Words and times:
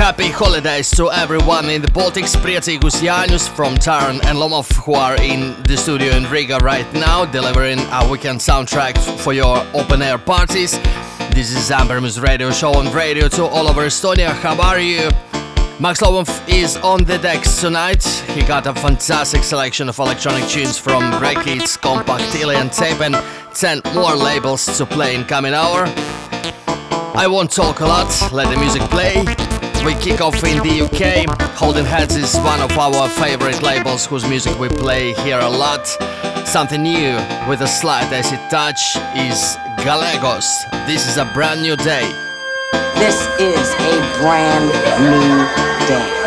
Happy 0.00 0.30
holidays 0.30 0.90
to 0.92 1.12
everyone 1.12 1.68
in 1.68 1.82
the 1.82 1.88
Baltics. 1.88 2.34
Priecīgus 2.34 3.02
Jāņus 3.02 3.46
from 3.50 3.74
Taran 3.74 4.24
and 4.24 4.38
Lomov 4.38 4.72
who 4.86 4.94
are 4.94 5.14
in 5.20 5.54
the 5.64 5.76
studio 5.76 6.16
in 6.16 6.24
Riga 6.30 6.56
right 6.60 6.90
now, 6.94 7.26
delivering 7.26 7.78
a 7.92 8.08
weekend 8.10 8.40
soundtrack 8.40 8.96
for 9.20 9.34
your 9.34 9.58
open 9.74 10.00
air 10.00 10.16
parties. 10.16 10.72
This 11.34 11.52
is 11.52 11.70
Amber 11.70 12.00
Muse 12.00 12.18
Radio 12.18 12.50
Show 12.50 12.72
on 12.72 12.90
radio 12.94 13.28
to 13.28 13.44
all 13.44 13.68
over 13.68 13.82
Estonia. 13.82 14.30
How 14.30 14.58
are 14.62 14.80
you? 14.80 15.10
Max 15.78 16.00
Lomov 16.00 16.30
is 16.48 16.78
on 16.78 17.04
the 17.04 17.18
decks 17.18 17.60
tonight. 17.60 18.02
He 18.34 18.40
got 18.40 18.66
a 18.66 18.72
fantastic 18.72 19.44
selection 19.44 19.90
of 19.90 19.98
electronic 19.98 20.48
tunes 20.48 20.78
from 20.78 21.12
Breakits, 21.20 21.76
Kompakt, 21.78 22.34
Alien 22.40 22.70
Tape, 22.70 23.02
and 23.02 23.16
10 23.54 23.82
more 23.94 24.16
labels 24.16 24.64
to 24.78 24.86
play 24.86 25.14
in 25.14 25.24
coming 25.24 25.52
hour. 25.52 25.84
I 27.14 27.26
won't 27.28 27.50
talk 27.50 27.80
a 27.80 27.84
lot, 27.84 28.32
let 28.32 28.48
the 28.48 28.56
music 28.56 28.80
play. 28.88 29.59
We 29.84 29.94
kick 29.94 30.20
off 30.20 30.44
in 30.44 30.58
the 30.58 30.82
UK. 30.82 31.26
Holding 31.56 31.86
Heads 31.86 32.14
is 32.14 32.36
one 32.36 32.60
of 32.60 32.76
our 32.78 33.08
favorite 33.08 33.62
labels 33.62 34.04
whose 34.04 34.26
music 34.28 34.58
we 34.58 34.68
play 34.68 35.14
here 35.24 35.38
a 35.38 35.48
lot. 35.48 35.86
Something 36.46 36.82
new 36.82 37.16
with 37.48 37.62
a 37.62 37.66
slight 37.66 38.12
acid 38.12 38.40
touch 38.50 38.96
is 39.16 39.56
Gallegos. 39.82 40.64
This 40.86 41.08
is 41.08 41.16
a 41.16 41.24
brand 41.32 41.62
new 41.62 41.76
day. 41.76 42.06
This 42.96 43.16
is 43.40 43.72
a 43.74 44.20
brand 44.20 44.66
new 45.00 45.86
day. 45.88 46.19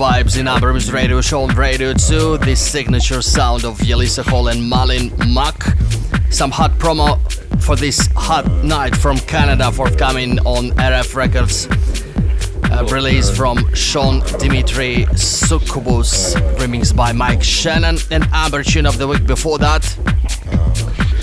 Vibes 0.00 0.40
in 0.40 0.48
Amber 0.48 0.72
Muse 0.72 0.90
Radio 0.90 1.20
Show 1.20 1.42
on 1.42 1.54
Radio 1.54 1.92
2, 1.92 2.38
the 2.38 2.56
signature 2.56 3.20
sound 3.20 3.66
of 3.66 3.76
Yelisa 3.80 4.26
Hall 4.26 4.48
and 4.48 4.66
Malin 4.66 5.12
Mack. 5.28 5.62
Some 6.30 6.50
hot 6.50 6.70
promo 6.78 7.20
for 7.60 7.76
this 7.76 8.08
hot 8.16 8.50
night 8.64 8.96
from 8.96 9.18
Canada 9.18 9.70
forthcoming 9.70 10.38
on 10.46 10.70
RF 10.70 11.14
Records. 11.14 11.66
A 12.72 12.82
release 12.86 13.28
uh, 13.28 13.34
from 13.34 13.74
Sean 13.74 14.20
Dimitri 14.38 15.04
Succubus, 15.16 16.34
remixed 16.56 16.96
by 16.96 17.12
Mike 17.12 17.42
Shannon, 17.42 17.98
and 18.10 18.26
Amber 18.32 18.62
tune 18.62 18.86
of 18.86 18.96
the 18.96 19.06
week 19.06 19.26
before 19.26 19.58
that. 19.58 19.82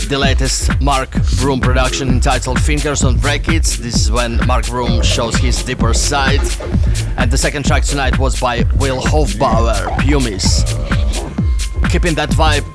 The 0.07 0.19
latest 0.19 0.79
Mark 0.81 1.09
Broom 1.39 1.61
production 1.61 2.09
entitled 2.09 2.61
Fingers 2.61 3.03
on 3.03 3.17
Brackets. 3.17 3.77
This 3.77 3.95
is 3.95 4.11
when 4.11 4.37
Mark 4.45 4.67
Broom 4.67 5.01
shows 5.01 5.35
his 5.35 5.63
deeper 5.63 5.95
side. 5.95 6.41
And 7.17 7.31
the 7.31 7.37
second 7.37 7.65
track 7.65 7.83
tonight 7.83 8.17
was 8.19 8.39
by 8.39 8.63
Will 8.77 9.01
Hofbauer, 9.01 9.97
Pumis. 9.99 10.63
Keeping 11.89 12.15
that 12.15 12.29
vibe 12.29 12.65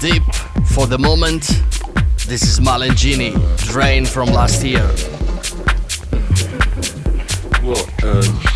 deep 0.00 0.22
for 0.66 0.86
the 0.86 0.98
moment, 0.98 1.44
this 2.26 2.42
is 2.42 2.60
Malengini, 2.60 3.32
Drain 3.68 4.04
from 4.06 4.28
last 4.28 4.62
year. 4.64 4.86
Well, 7.62 7.86
uh 8.02 8.47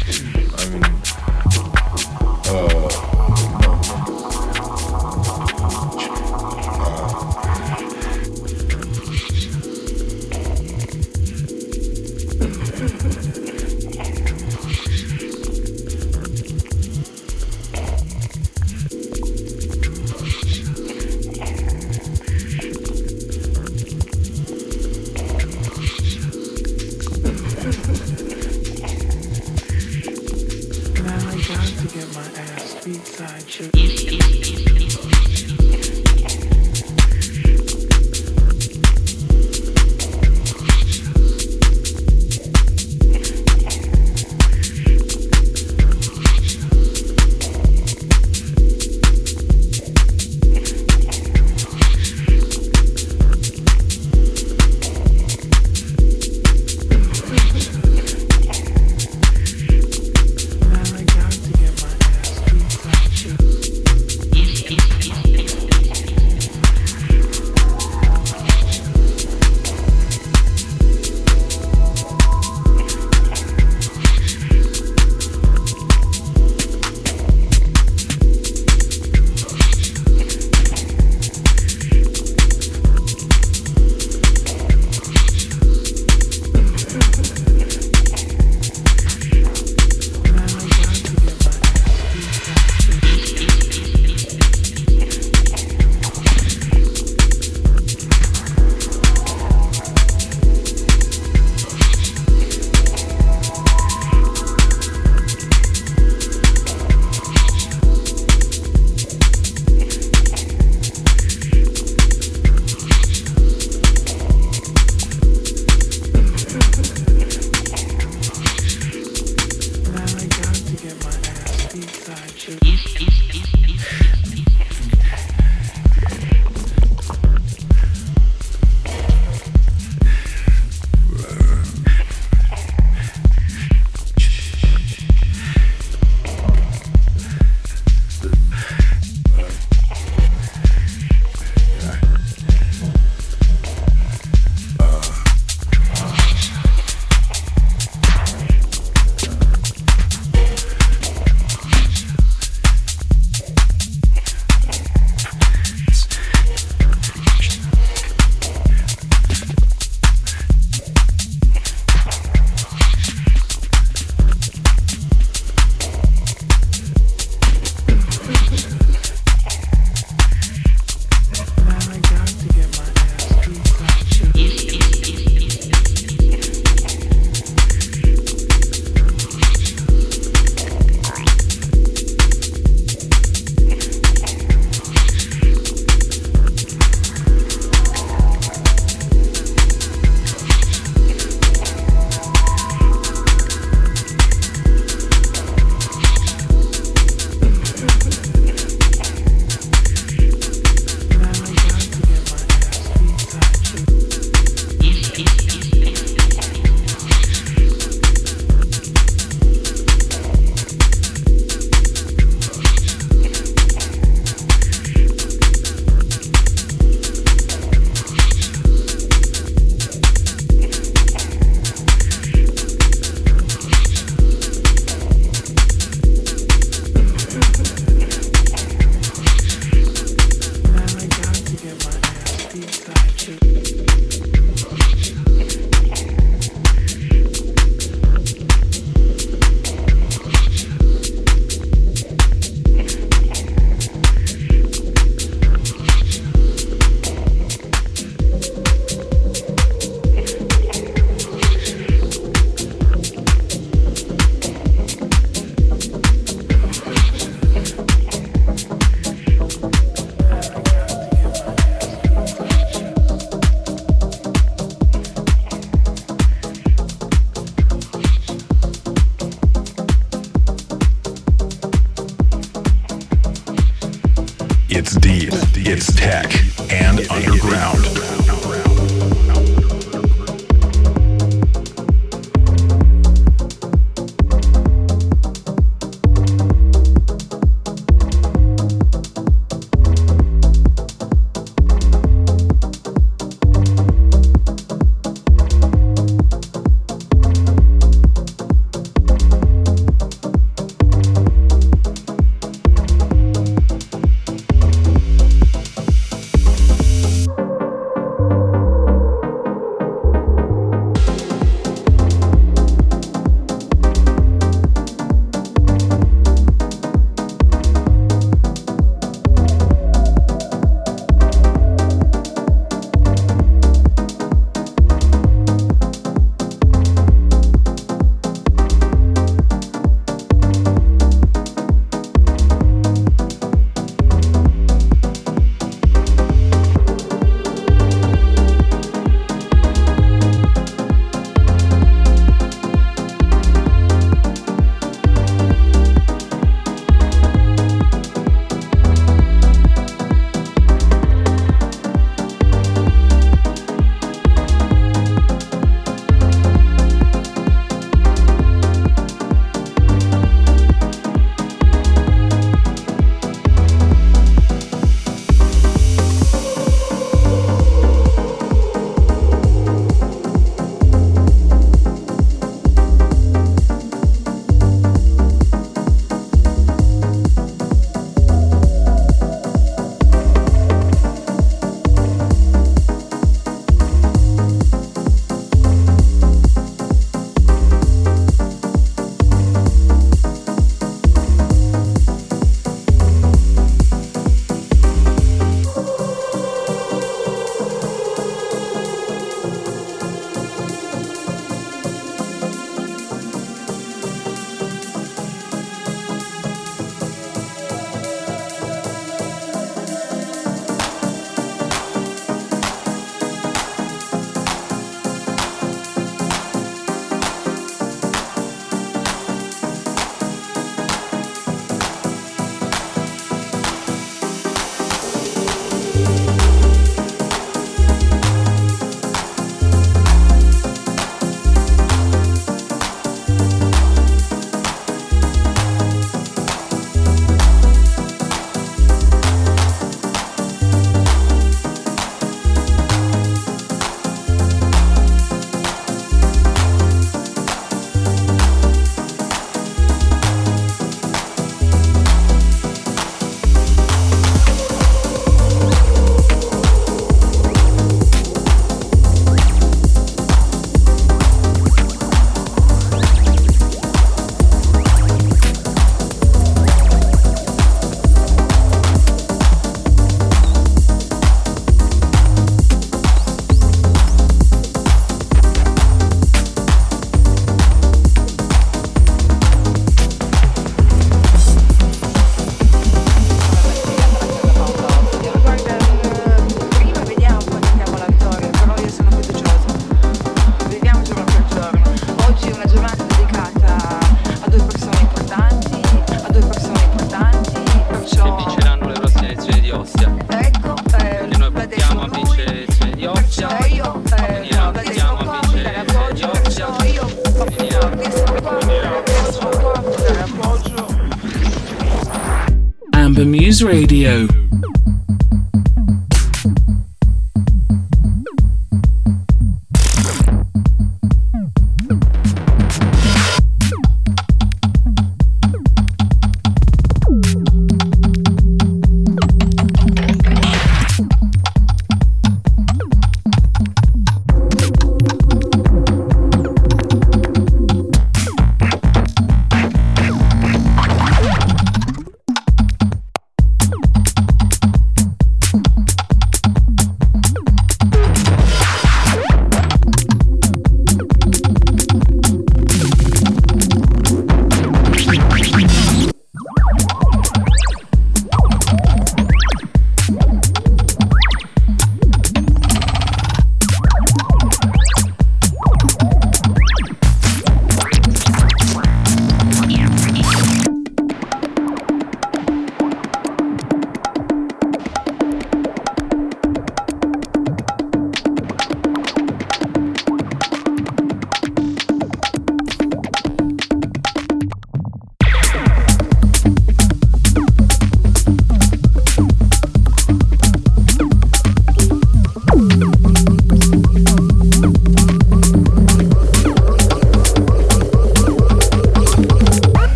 Radio. 513.61 514.42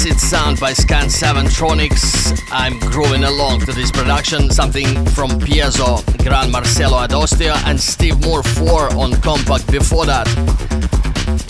Acid 0.00 0.20
Sound 0.20 0.60
by 0.60 0.72
Scan 0.74 1.06
7tronics. 1.06 2.40
I'm 2.52 2.78
grooving 2.78 3.24
along 3.24 3.62
to 3.66 3.72
this 3.72 3.90
production, 3.90 4.48
something 4.48 5.04
from 5.06 5.30
Piezo, 5.40 6.04
Gran 6.22 6.52
Marcelo 6.52 6.98
Adostia, 6.98 7.56
and 7.66 7.80
Steve 7.80 8.20
Moore 8.20 8.44
4 8.44 8.94
on 8.94 9.10
Kompakt 9.14 9.68
before 9.72 10.06
that. 10.06 10.87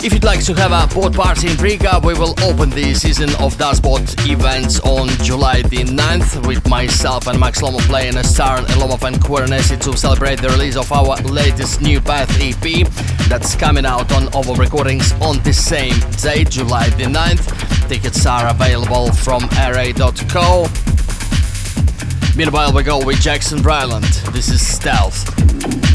If 0.01 0.13
you'd 0.13 0.23
like 0.23 0.43
to 0.45 0.53
have 0.53 0.71
a 0.71 0.93
boat 0.95 1.13
party 1.13 1.49
in 1.51 1.57
Riga, 1.57 1.99
we 2.01 2.13
will 2.13 2.33
open 2.43 2.69
the 2.69 2.93
season 2.93 3.29
of 3.41 3.57
Dustboat 3.57 4.29
events 4.29 4.79
on 4.79 5.09
July 5.25 5.61
the 5.63 5.83
9th 5.83 6.47
with 6.47 6.65
myself 6.69 7.27
and 7.27 7.37
Max 7.37 7.61
Lomov 7.61 7.81
playing 7.81 8.15
a 8.15 8.23
star 8.23 8.59
and 8.59 8.67
Lomov 8.67 9.05
and 9.05 9.17
Quernesi 9.17 9.77
to 9.81 9.97
celebrate 9.97 10.41
the 10.41 10.47
release 10.49 10.77
of 10.77 10.89
our 10.93 11.17
latest 11.23 11.81
New 11.81 11.99
Path 11.99 12.29
EP 12.39 12.87
that's 13.27 13.55
coming 13.55 13.85
out 13.85 14.09
on 14.13 14.33
Ovo 14.33 14.55
Recordings 14.55 15.11
on 15.21 15.43
the 15.43 15.51
same 15.51 15.99
day, 16.21 16.45
July 16.45 16.89
the 16.91 17.03
9th. 17.03 17.89
Tickets 17.89 18.25
are 18.25 18.47
available 18.47 19.11
from 19.11 19.43
ra.co. 19.51 20.65
Meanwhile, 22.37 22.71
we 22.73 22.83
go 22.83 23.05
with 23.05 23.19
Jackson 23.19 23.61
Ryland. 23.61 24.05
This 24.31 24.47
is 24.47 24.65
Stealth. 24.65 25.88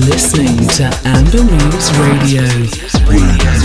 listening 0.00 0.66
to 0.68 0.84
Amber 1.04 1.44
Muse 1.44 1.90
Radio. 1.98 2.42
Radio. 3.06 3.63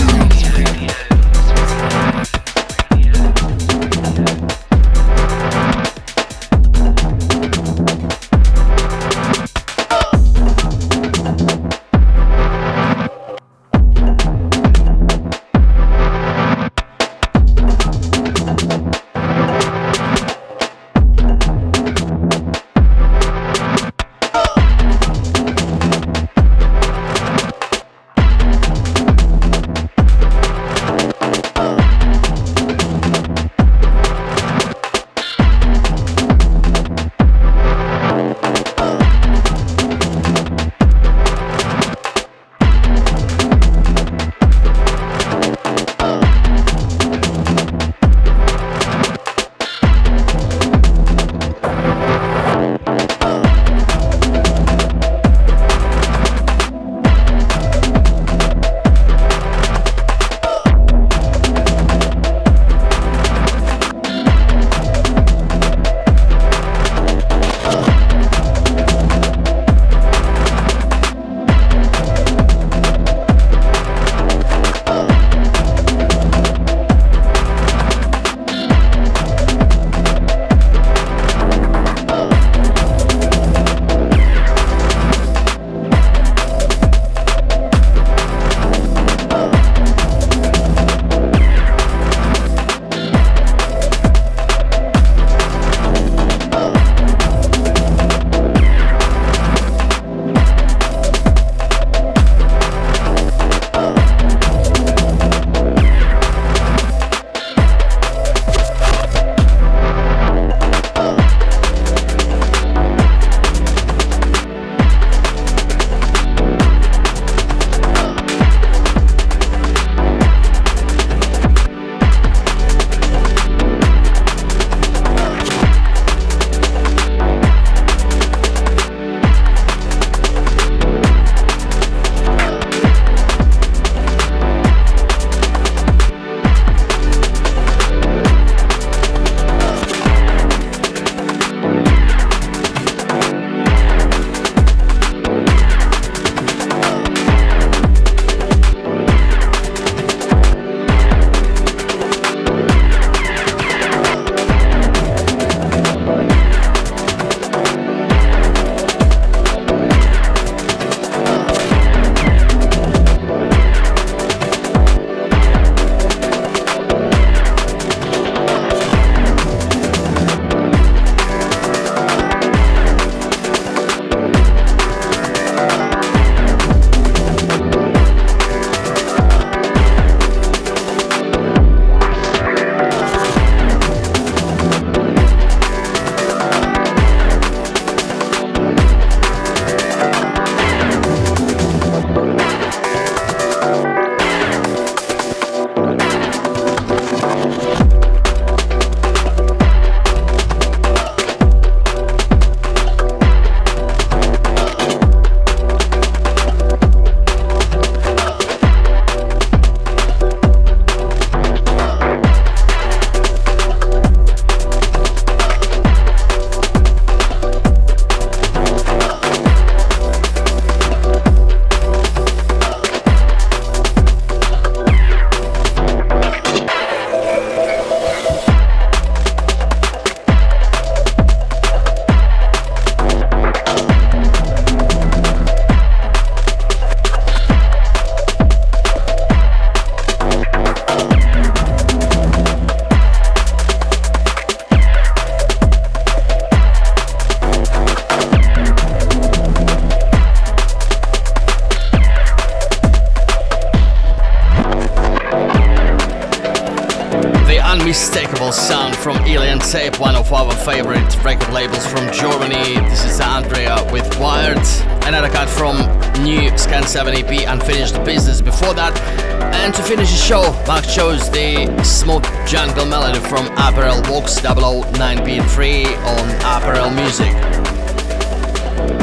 Chose 270.94 271.30
the 271.30 271.84
smooth 271.84 272.24
jungle 272.48 272.84
melody 272.84 273.20
from 273.20 273.46
Apparel 273.52 274.02
Vox 274.02 274.40
009B3 274.40 275.86
on 275.86 276.30
Apparel 276.40 276.90
Music. 276.90 277.32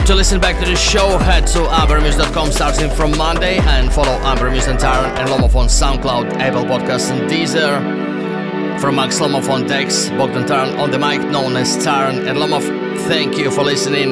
To 0.06 0.14
listen 0.14 0.42
back 0.42 0.62
to 0.62 0.70
the 0.70 0.76
show, 0.76 1.18
head 1.18 1.48
to 1.48 1.60
ambermuse.com 1.60 2.52
starting 2.52 2.90
from 2.90 3.18
Monday 3.18 3.60
and 3.60 3.92
follow 3.94 4.18
Ambermuse 4.20 4.68
and 4.68 4.78
Taran 4.78 5.18
and 5.18 5.30
Lomov 5.30 5.56
on 5.56 5.68
SoundCloud, 5.68 6.34
Apple 6.34 6.66
Podcasts 6.66 7.10
and 7.10 7.30
Deezer. 7.30 8.82
From 8.82 8.96
Max 8.96 9.20
Lomov 9.20 9.50
on 9.50 9.66
Dex, 9.66 10.10
Bogdan 10.10 10.46
Taran 10.46 10.78
on 10.78 10.92
the 10.92 11.00
mic, 11.00 11.22
known 11.32 11.56
as 11.56 11.78
Taran 11.78 12.28
and 12.28 12.38
Lomov. 12.38 12.68
Thank 13.08 13.38
you 13.38 13.50
for 13.50 13.64
listening. 13.64 14.12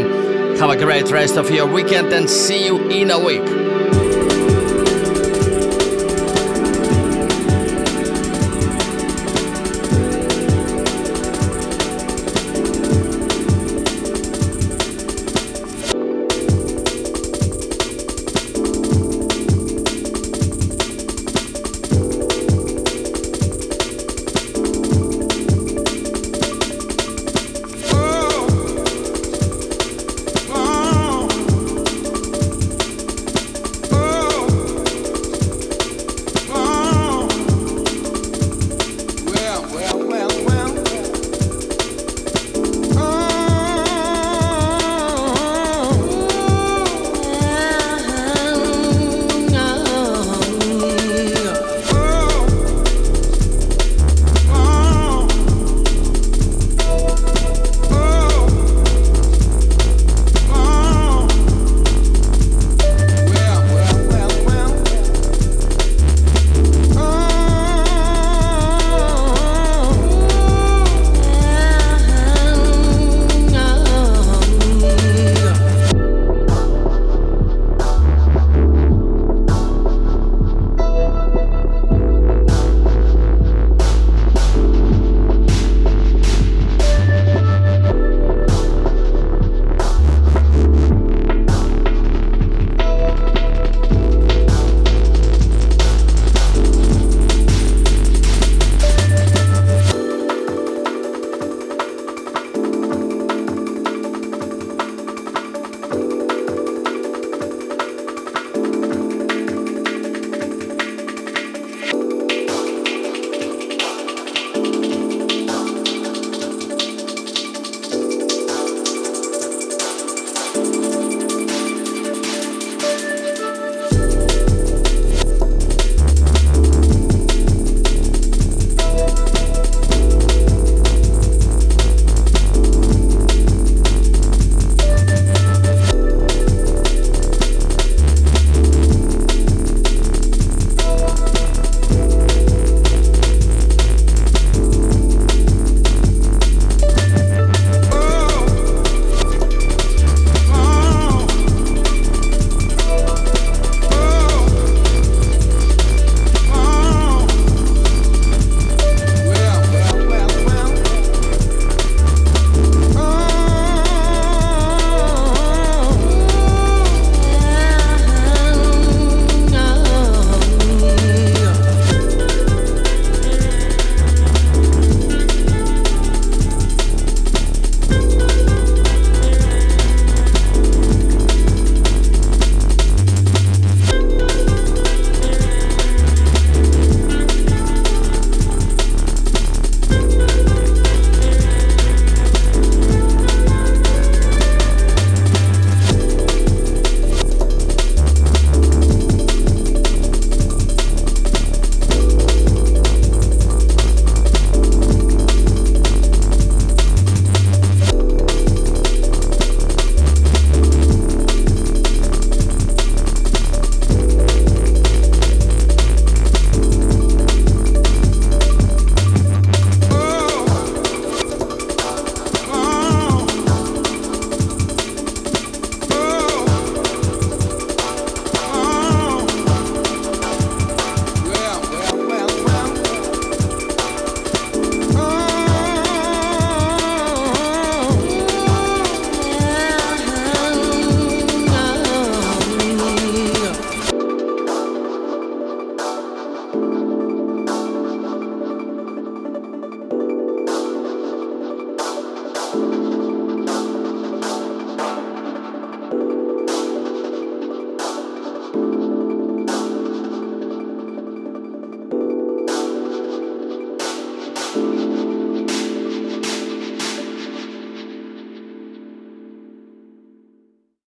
Have 0.58 0.70
a 0.70 0.78
great 0.78 1.12
rest 1.12 1.36
of 1.36 1.52
your 1.52 1.68
weekend 1.68 2.14
and 2.14 2.30
see 2.30 2.66
you 2.66 2.90
in 2.90 3.12
a 3.12 3.20
week. 3.20 3.65